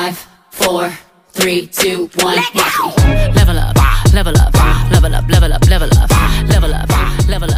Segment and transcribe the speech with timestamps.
[0.00, 0.90] Five, four,
[1.28, 2.36] three, two, one.
[3.34, 3.76] Level up,
[4.14, 4.54] level up,
[4.90, 6.08] level up, level up, level up, level up,
[6.48, 6.88] level up,
[7.28, 7.50] level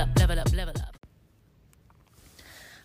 [0.00, 0.96] up, level up, level up.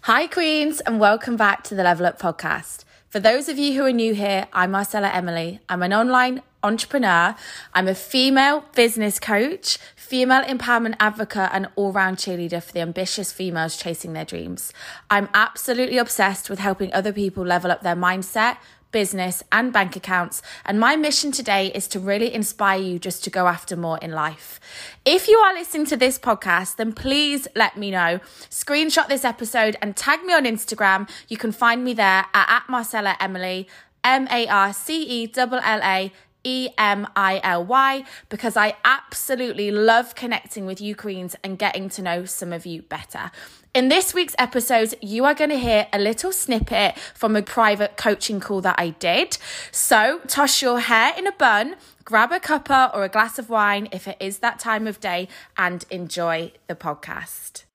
[0.02, 2.86] Hi, Queens, and welcome back to the Level Up podcast.
[3.10, 5.62] For those of you who are new here, I'm Marcella Emily.
[5.68, 7.36] I'm an online entrepreneur.
[7.74, 13.32] I'm a female business coach, female empowerment advocate, and all round cheerleader for the ambitious
[13.32, 14.74] females chasing their dreams.
[15.10, 18.58] I'm absolutely obsessed with helping other people level up their mindset,
[18.96, 20.42] business, and bank accounts.
[20.64, 24.12] And my mission today is to really inspire you just to go after more in
[24.12, 24.58] life.
[25.04, 28.22] If you are listening to this podcast, then please let me know.
[28.50, 31.10] Screenshot this episode and tag me on Instagram.
[31.28, 33.68] You can find me there at, at Marcella Emily,
[34.02, 36.14] M A R C E L L A.
[36.48, 41.90] E M I L Y because I absolutely love connecting with you queens and getting
[41.90, 43.32] to know some of you better.
[43.76, 47.98] In this week's episode, you are going to hear a little snippet from a private
[47.98, 49.38] coaching call that I did.
[49.70, 51.76] So, toss your hair in a bun,
[52.06, 55.28] grab a cuppa or a glass of wine if it is that time of day,
[55.58, 57.66] and enjoy the podcast.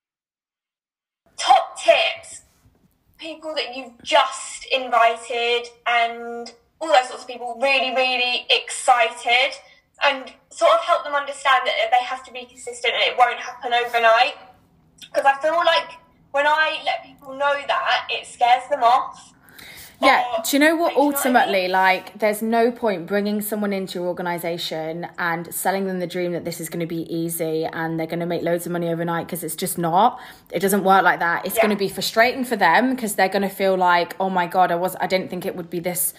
[1.37, 2.45] top tips
[3.19, 9.53] people that you've just invited and all those sorts of people really really excited
[10.03, 13.39] and sort of help them understand that they have to be consistent and it won't
[13.39, 14.35] happen overnight
[15.01, 15.99] because i feel like
[16.33, 19.33] when i let people know that it scares them off
[20.03, 20.95] Yeah, Or- do you know what?
[20.95, 21.15] do you know what I mean?
[21.15, 26.33] Ultimately, like, there's no point bringing someone into your organization and selling them the dream
[26.33, 28.89] that this is going to be easy and they're going to make loads of money
[28.89, 30.19] overnight because it's just not.
[30.51, 31.45] It doesn't work like that.
[31.45, 31.65] It's Yeah.
[31.65, 34.73] going to be frustrating for them because they're going to feel like, oh my god,
[34.73, 36.15] I was, I didn't think it would be this,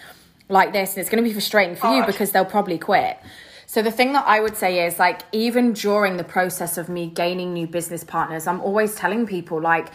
[0.48, 3.18] like this, and it's going to be frustrating for you because they'll probably quit.
[3.72, 7.06] So the thing that I would say is like even during the process of me
[7.06, 9.88] gaining new business partners, I'm always telling people like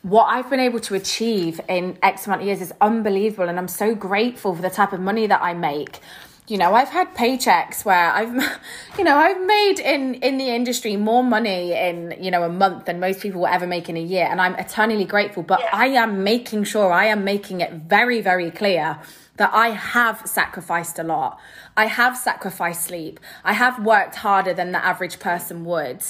[0.00, 3.68] what I've been able to achieve in X amount of years is unbelievable and I'm
[3.68, 6.00] so grateful for the type of money that I make.
[6.48, 8.34] You know, I've had paychecks where I've
[8.98, 12.86] you know, I've made in in the industry more money in, you know, a month
[12.86, 15.70] than most people will ever make in a year and I'm eternally grateful, but Yeah.
[15.72, 18.98] I am making sure I am making it very very clear
[19.36, 21.38] that I have sacrificed a lot.
[21.76, 23.20] I have sacrificed sleep.
[23.44, 26.02] I have worked harder than the average person would.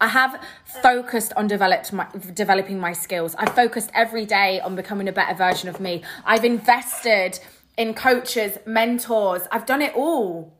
[0.00, 3.34] I have focused on developed my, developing my skills.
[3.36, 6.02] I've focused every day on becoming a better version of me.
[6.24, 7.40] I've invested
[7.78, 9.42] in coaches, mentors.
[9.52, 10.52] I've done it all.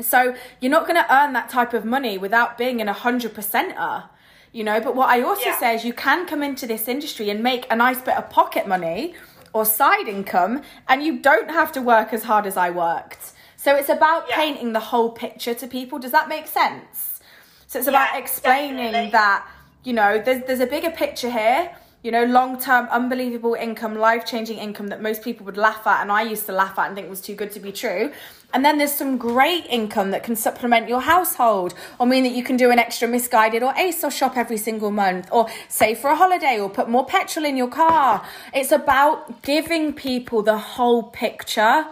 [0.00, 3.34] So you're not going to earn that type of money without being in a hundred
[3.34, 4.04] percenter,
[4.50, 4.80] you know.
[4.80, 5.58] But what I also Yeah.
[5.58, 8.66] say is you can come into this industry and make a nice bit of pocket
[8.66, 9.14] money
[9.52, 13.32] or side income, and you don't have to work as hard as I worked.
[13.56, 14.36] So it's about Yeah.
[14.36, 15.98] painting the whole picture to people.
[16.00, 17.20] Does that make sense?
[17.68, 19.10] So it's about explaining definitely.
[19.12, 19.46] that
[19.84, 21.70] you know there's there's a bigger picture here.
[22.04, 26.02] You know, long term, unbelievable income, life changing income that most people would laugh at,
[26.02, 28.12] and I used to laugh at and think was too good to be true.
[28.52, 32.44] And then there's some great income that can supplement your household, or mean that you
[32.44, 36.14] can do an extra Missguided or ASOS shop every single month, or save for a
[36.14, 38.22] holiday, or put more petrol in your car.
[38.52, 41.86] It's about giving people the whole picture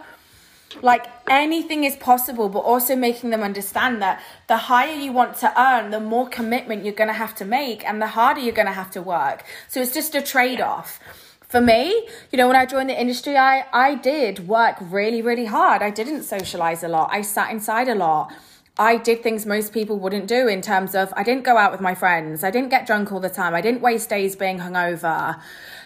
[0.81, 5.61] like anything is possible but also making them understand that the higher you want to
[5.61, 8.67] earn the more commitment you're going to have to make and the harder you're going
[8.67, 10.99] to have to work so it's just a trade-off
[11.41, 15.45] for me you know when i joined the industry i i did work really really
[15.45, 18.31] hard i didn't socialize a lot i sat inside a lot
[18.75, 21.79] I did things most people wouldn't do in terms of I didn't go out with
[21.79, 22.43] my friends.
[22.43, 23.53] I didn't get drunk all the time.
[23.53, 25.39] I didn't waste days being hungover.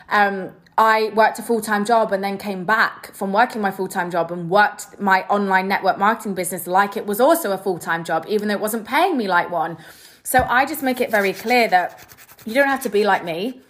[0.08, 3.88] Um, I worked a full time job and then came back from working my full
[3.88, 7.80] time job and worked my online network marketing business like it was also a full
[7.80, 9.78] time job, even though it wasn't paying me like one.
[10.24, 12.06] So I just make it very clear that
[12.46, 13.62] you don't have to be like me.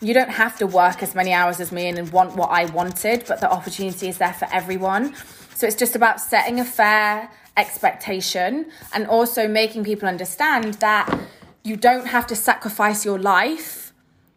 [0.00, 3.24] You don't have to work as many hours as me and want what I wanted,
[3.28, 5.14] but the opportunity is there for everyone.
[5.54, 11.06] So it's just about setting a fair expectation and also making people understand that
[11.62, 13.92] you don't have to sacrifice your life.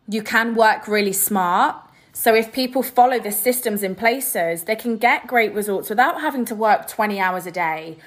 [0.10, 1.78] You can work really smart.
[2.16, 6.46] So if people follow the systems in places, they can get great results without having
[6.46, 7.98] to work 20 hours a day.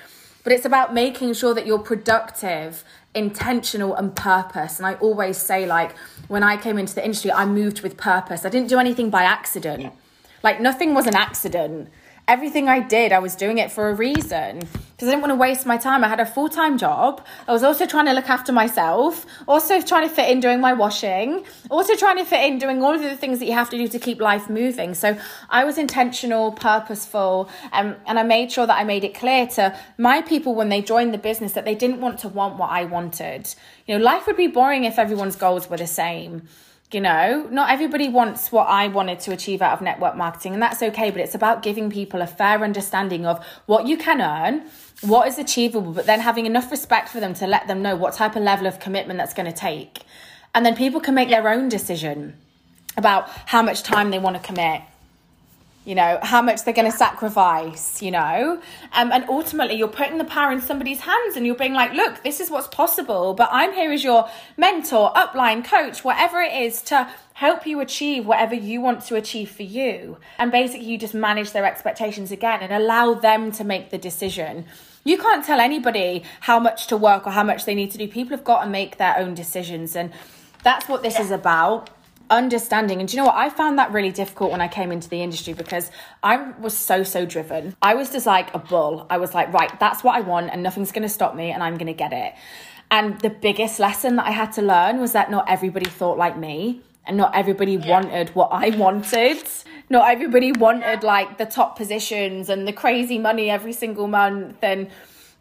[0.45, 4.79] But it's about making sure that you're productive, intentional, and purpose.
[4.79, 5.97] And I always say, like,
[6.29, 8.45] when I came into the industry, I moved with purpose.
[8.45, 9.93] I didn't do anything by accident.
[10.45, 11.89] Like, nothing was an accident.
[12.29, 14.63] Everything I did, I was doing it for a reason
[14.97, 16.03] because I didn't want to waste my time.
[16.03, 17.25] I had a full time job.
[17.47, 20.73] I was also trying to look after myself, also trying to fit in doing my
[20.73, 23.77] washing, also trying to fit in doing all of the things that you have to
[23.77, 24.95] do to keep life moving.
[24.95, 25.19] So
[25.51, 29.77] I was intentional, purposeful, um, and I made sure that I made it clear to
[29.99, 32.85] my people when they joined the business that they didn't want to want what I
[32.85, 33.55] wanted.
[33.87, 36.49] You know, life would be boring if everyone's goals were the same.
[36.93, 40.63] You know, not everybody wants what I wanted to achieve out of network marketing, and
[40.63, 44.69] that's okay, but it's about giving people a fair understanding of what you can earn,
[45.01, 48.15] what is achievable, but then having enough respect for them to let them know what
[48.15, 50.03] type of level of commitment that's going to take.
[50.55, 52.37] And then people can make their own decision
[52.97, 54.83] about how much time they want to commit
[55.87, 58.61] you know how much they're going to sacrifice you know?
[58.93, 62.23] Um, and ultimately you're putting the power in somebody's hands and you're being like look
[62.23, 66.83] this is what's possible but i'm here as your mentor upline coach whatever it is
[66.83, 70.17] to help you achieve whatever you want to achieve for you.
[70.39, 74.65] And basically you just manage their expectations again and allow them to make the decision.
[75.05, 78.09] You can't tell anybody how much to work or how much they need to do.
[78.09, 80.15] People have got to make their own decisions and
[80.63, 81.25] that's what this yeah.
[81.25, 81.91] is about
[82.31, 83.01] understanding.
[83.01, 83.37] And do you know what?
[83.37, 85.91] I found that really difficult when i came into the industry because
[86.23, 87.77] i was so so driven.
[87.83, 89.07] I was just like a bull.
[89.11, 91.63] I was like right that's what i want and nothing's going to stop me and
[91.63, 92.35] i'm going to get it.
[92.91, 96.37] And the biggest lesson that i had to learn was that not everybody thought like
[96.37, 97.89] me and not everybody yeah.
[97.89, 99.43] wanted what i wanted.
[99.89, 104.89] Not everybody wanted like the top positions and the crazy money every single month and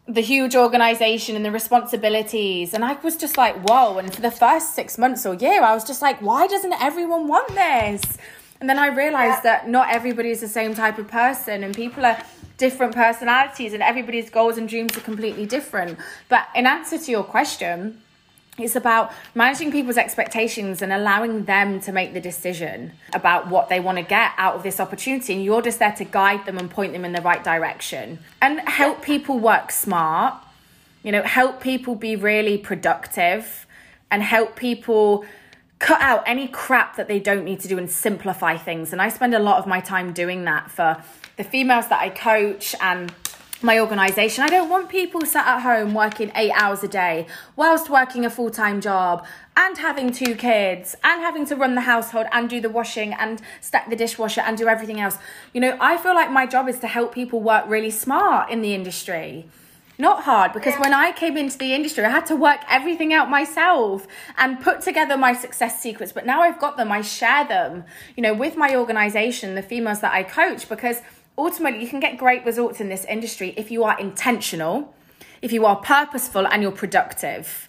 [0.08, 2.74] the huge organization and the responsibilities.
[2.74, 3.98] And I was just like, whoa.
[3.98, 7.26] And for the first six months or year, I was just like, why doesn't everyone
[7.26, 8.16] want this?
[8.60, 9.60] And then I realized yeah.
[9.60, 12.22] that not everybody is the same type of person and people are
[12.56, 15.98] different personalities and everybody's goals and dreams are completely different.
[16.28, 18.00] But in answer to your question,
[18.58, 23.80] it's about managing people's expectations and allowing them to make the decision about what they
[23.80, 25.34] want to get out of this opportunity.
[25.34, 28.60] And you're just there to guide them and point them in the right direction and
[28.60, 30.34] help people work smart,
[31.02, 33.66] you know, help people be really productive
[34.10, 35.24] and help people
[35.78, 38.92] cut out any crap that they don't need to do and simplify things.
[38.92, 41.02] And I spend a lot of my time doing that for
[41.36, 43.12] the females that I coach and
[43.62, 44.44] my organisation.
[44.44, 48.30] I don't want people sat at home working eight hours a day whilst working a
[48.30, 49.26] full time job
[49.56, 53.40] and having two kids and having to run the household and do the washing and
[53.60, 55.16] stack the dishwasher and do everything else.
[55.54, 58.60] You know, I feel like my job is to help people work really smart in
[58.60, 59.46] the industry.
[59.98, 63.30] Not hard because when I came into the industry, I had to work everything out
[63.30, 64.06] myself
[64.36, 66.12] and put together my success secrets.
[66.12, 70.00] But now I've got them, I share them, you know, with my organization, the females
[70.00, 71.00] that I coach, because
[71.38, 74.94] ultimately you can get great results in this industry if you are intentional,
[75.42, 77.68] if you are purposeful and you're productive.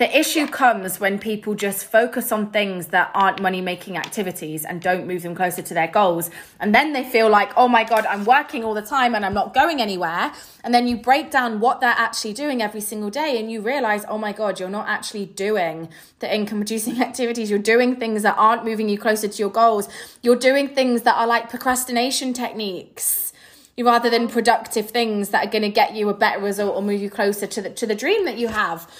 [0.00, 4.80] The issue comes when people just focus on things that aren't money making activities and
[4.80, 6.30] don't move them closer to their goals.
[6.58, 9.34] And then they feel like, oh my God, I'm working all the time and I'm
[9.34, 10.32] not going anywhere.
[10.64, 14.06] And then you break down what they're actually doing every single day and you realize,
[14.08, 17.50] oh my God, you're not actually doing the income producing activities.
[17.50, 19.86] You're doing things that aren't moving you closer to your goals.
[20.22, 23.34] You're doing things that are like procrastination techniques
[23.78, 27.02] rather than productive things that are going to get you a better result or move
[27.02, 28.90] you closer to the to the dream that you have.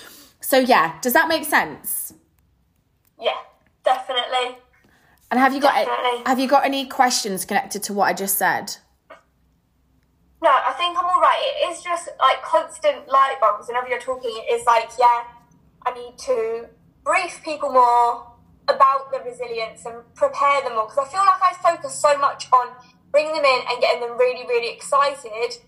[0.40, 2.14] So yeah, does that make sense?
[3.20, 3.36] Yeah,
[3.84, 4.58] definitely.
[5.30, 6.24] And have you got definitely.
[6.26, 8.76] have you got any questions connected to what I just said?
[10.42, 11.38] No, I think I'm all right.
[11.38, 13.68] It is just like constant light bulbs.
[13.68, 15.24] Whenever you're talking, it's like, yeah,
[15.84, 16.66] I need to
[17.04, 18.26] brief people more
[18.66, 22.48] about the resilience and prepare them more because I feel like I focus so much
[22.52, 22.68] on
[23.10, 25.60] bringing them in and getting them really, really excited.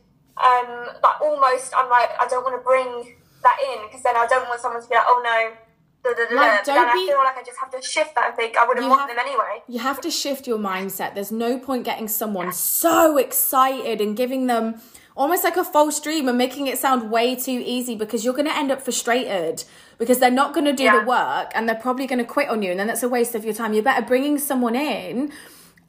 [0.43, 4.27] Um, like almost, I'm like, I don't want to bring that in because then I
[4.27, 5.57] don't want someone to be like, oh no.
[6.05, 8.17] Da, da, da, like, don't then be, I feel like I just have to shift
[8.17, 9.63] that and think I wouldn't want have, them anyway.
[9.69, 11.15] You have to shift your mindset.
[11.15, 14.81] There's no point getting someone so excited and giving them
[15.17, 18.47] almost like a false dream and making it sound way too easy because you're going
[18.47, 19.65] to end up frustrated
[19.99, 21.01] because they're not going to do yeah.
[21.01, 23.35] the work and they're probably going to quit on you and then that's a waste
[23.35, 23.73] of your time.
[23.73, 25.33] You're better bringing someone in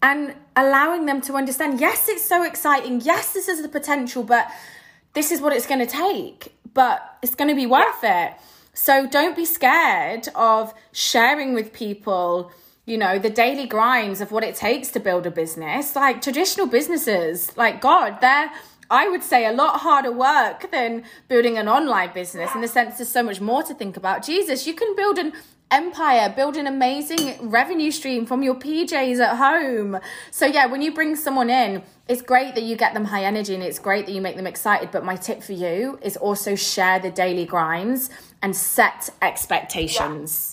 [0.02, 3.02] and allowing them to understand yes, it's so exciting.
[3.02, 4.48] Yes, this is the potential, but
[5.14, 8.34] this is what it's going to take but it's going to be worth it.
[8.74, 12.52] So don't be scared of sharing with people,
[12.86, 15.96] you know, the daily grinds of what it takes to build a business.
[15.96, 18.52] Like traditional businesses, like God, they're
[18.90, 22.98] I would say a lot harder work than building an online business in the sense
[22.98, 24.24] there's so much more to think about.
[24.24, 25.34] Jesus, you can build an
[25.74, 30.00] empire, build an amazing revenue stream from your PJs at home.
[30.32, 33.56] So, yeah, when you bring someone in, it's great that you get them high energy
[33.56, 34.92] and it's great that you make them excited.
[34.92, 38.10] But my tip for you is also share the daily grinds
[38.42, 40.53] and set expectations.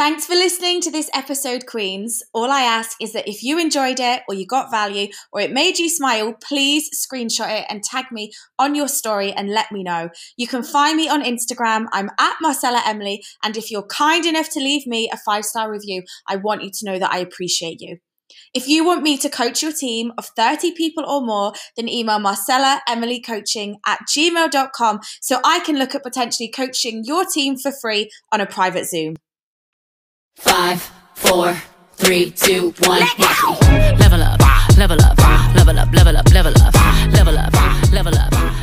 [0.00, 2.22] Thanks for listening to this episode, Queens.
[2.32, 5.52] All I ask is that if you enjoyed it or you got value or it
[5.52, 9.82] made you smile, please screenshot it and tag me on your story and let me
[9.82, 10.08] know.
[10.38, 11.84] You can find me on Instagram.
[11.92, 13.22] I'm at Marcella Emily.
[13.44, 16.70] And if you're kind enough to leave me a five star review, I want you
[16.72, 17.98] to know that I appreciate you.
[18.54, 22.20] If you want me to coach your team of 30 people or more, then email
[22.20, 27.70] Marcella Emily Coaching at gmail.com so I can look at potentially coaching your team for
[27.70, 29.16] free on a private Zoom
[30.40, 30.80] five,
[31.14, 31.54] four,
[31.94, 33.00] three, two, one.
[33.98, 34.40] Level up,
[34.76, 35.18] level up,
[35.54, 36.74] level up, level up, level up, level up,
[37.12, 38.59] level up, level up.